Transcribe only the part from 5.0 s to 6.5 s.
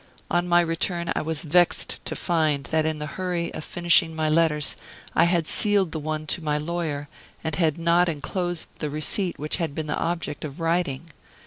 I had sealed the one to